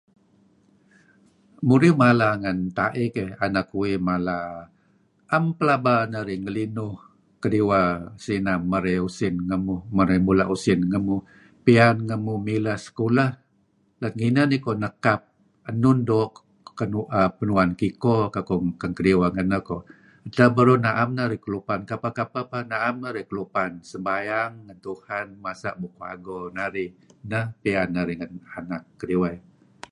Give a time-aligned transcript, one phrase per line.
[1.67, 4.37] Murih uih mala ngen ta'ih keyh, anak uih mala...
[5.33, 6.93] 'em pelaba narih ngelinuh
[7.41, 7.89] kediweh
[8.25, 11.21] sinam merey usin ngemuh, merey mula' usin ngemuh.
[11.65, 13.31] Pian ngemuuh mileh sekulah.
[14.01, 15.21] Let ngineh niko nekap
[15.71, 16.31] enun doo'
[16.79, 19.81] kenu'[aah] kenuan Kiko kekuh, ken kediweh ngeneh ko'.
[20.27, 26.05] Edteh beruh, na'em narih kelupann, kapeh=kapeh peh na'em narih kelupan sembayang ngen Tuhan, masa' bukuh
[26.13, 26.89] ago narih.
[27.27, 29.37] 'Neh pinian narih negan anak kediwei.